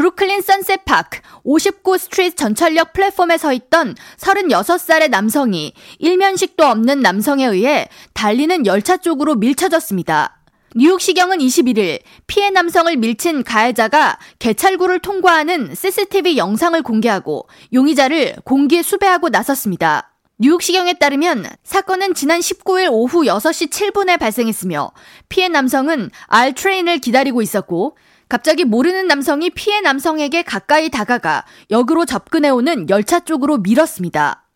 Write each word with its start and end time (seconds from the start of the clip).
브루클린 0.00 0.40
선셋 0.40 0.86
파크 0.86 1.20
59 1.44 1.98
스트리트 1.98 2.34
전철역 2.36 2.94
플랫폼에 2.94 3.36
서 3.36 3.52
있던 3.52 3.94
36살의 4.16 5.10
남성이 5.10 5.74
일면식도 5.98 6.64
없는 6.64 7.00
남성에 7.00 7.44
의해 7.44 7.86
달리는 8.14 8.64
열차 8.64 8.96
쪽으로 8.96 9.34
밀쳐졌습니다. 9.34 10.38
뉴욕시경은 10.74 11.36
21일 11.40 12.00
피해 12.26 12.48
남성을 12.48 12.96
밀친 12.96 13.44
가해자가 13.44 14.18
개찰구를 14.38 15.00
통과하는 15.00 15.74
CCTV 15.74 16.38
영상을 16.38 16.80
공개하고 16.80 17.46
용의자를 17.74 18.36
공개 18.44 18.82
수배하고 18.82 19.28
나섰습니다. 19.28 20.14
뉴욕시경에 20.38 20.94
따르면 20.94 21.44
사건은 21.62 22.14
지난 22.14 22.40
19일 22.40 22.88
오후 22.90 23.24
6시 23.24 23.68
7분에 23.68 24.18
발생했으며 24.18 24.92
피해 25.28 25.48
남성은 25.48 26.10
R 26.28 26.54
train을 26.54 27.00
기다리고 27.00 27.42
있었고 27.42 27.98
갑자기 28.30 28.62
모르는 28.62 29.08
남성이 29.08 29.50
피해 29.50 29.80
남성에게 29.80 30.42
가까이 30.42 30.88
다가가 30.88 31.44
역으로 31.70 32.04
접근해오는 32.04 32.88
열차 32.88 33.18
쪽으로 33.18 33.58
밀었습니다. 33.58 34.46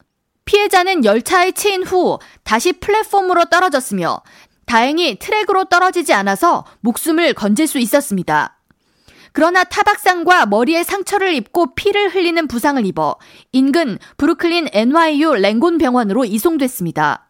피해자는 0.45 1.05
열차에 1.05 1.51
치인 1.51 1.83
후 1.83 2.21
다시 2.45 2.73
플랫폼으로 2.73 3.47
떨어졌으며 3.47 4.23
다행히 4.65 5.19
트랙으로 5.19 5.65
떨어지지 5.65 6.13
않아서 6.13 6.65
목숨을 6.83 7.35
건질 7.35 7.67
수 7.67 7.81
있었습니다. 7.81 8.61
그러나 9.33 9.65
타박상과 9.65 10.47
머리에 10.47 10.85
상처를 10.85 11.35
입고 11.35 11.75
피를 11.75 12.15
흘리는 12.15 12.47
부상을 12.47 12.87
입어 12.87 13.17
인근 13.51 13.99
브루클린 14.17 14.69
NYU 14.73 15.35
랭곤 15.35 15.79
병원으로 15.79 16.25
이송됐습니다. 16.25 17.29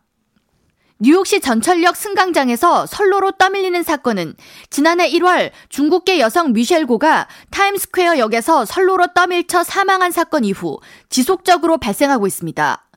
뉴욕시 1.05 1.41
전철역 1.41 1.97
승강장에서 1.97 2.87
선로로 2.87 3.33
떠밀리는 3.33 3.83
사건은 3.83 4.35
지난해 4.71 5.11
1월 5.11 5.51
중국계 5.69 6.19
여성 6.19 6.55
미셸 6.55 6.87
고가 6.87 7.29
타임스퀘어 7.51 8.17
역에서 8.17 8.65
선로로 8.65 9.09
떠밀쳐 9.09 9.65
사망한 9.65 10.13
사건 10.13 10.45
이후 10.45 10.80
지속적으로 11.11 11.77
발생하고 11.77 12.27
있습니다. 12.27 12.88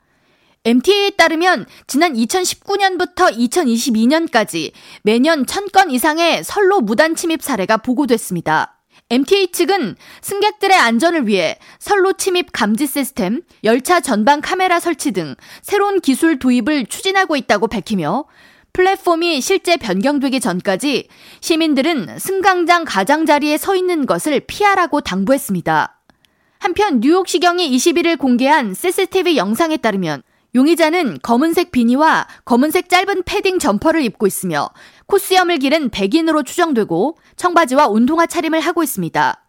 MTA에 0.64 1.10
따르면 1.18 1.66
지난 1.88 2.14
2019년부터 2.14 3.38
2022년까지 3.38 4.72
매년 5.02 5.46
1000건 5.46 5.92
이상의 5.92 6.46
선로 6.46 6.80
무단 6.80 7.14
침입 7.14 7.44
사례가 7.44 7.76
보고됐습니다. 7.76 8.77
MTA 9.10 9.54
측은 9.54 9.96
승객들의 10.22 10.78
안전을 10.78 11.28
위해 11.28 11.58
선로 11.80 12.14
침입 12.14 12.52
감지 12.52 12.88
시스템, 12.88 13.42
열차 13.64 14.02
전방 14.02 14.42
카메라 14.42 14.82
설치 14.82 15.12
등 15.12 15.36
새로운 15.62 16.02
기술 16.02 16.40
도입을 16.40 16.88
추진하고 16.88 17.38
있다고 17.38 17.68
밝히며 17.68 18.26
플랫폼이 18.74 19.40
실제 19.40 19.78
변경되기 19.78 20.42
전까지 20.42 21.08
시민들은 21.40 22.20
승강장 22.20 22.84
가장자리에 22.86 23.58
서 23.58 23.76
있는 23.76 24.06
것을 24.06 24.42
피하라고 24.42 25.02
당부했습니다. 25.02 26.02
한편 26.60 27.00
뉴욕시경이 27.00 27.70
21일 27.78 28.18
공개한 28.18 28.74
CCTV 28.74 29.38
영상에 29.38 29.78
따르면 29.78 30.22
용의자는 30.58 31.20
검은색 31.22 31.72
비니와 31.72 32.28
검은색 32.44 32.90
짧은 32.90 33.24
패딩 33.24 33.60
점퍼를 33.60 34.02
입고 34.02 34.26
있으며 34.26 34.72
콧수염을 35.06 35.60
기른 35.60 35.90
백인으로 35.90 36.42
추정되고 36.42 37.20
청바지와 37.36 37.90
운동화 37.90 38.26
차림을 38.26 38.60
하고 38.60 38.82
있습니다. 38.82 39.46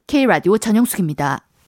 K라디오 0.08 0.58
전영숙입니다. 0.58 1.46